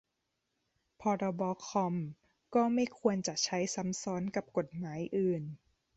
[0.99, 2.07] พรบคอมพ์
[2.55, 5.43] ก็ไม่ควรจะใช้ซ้ำซ้อนกับกฎหมายอื่น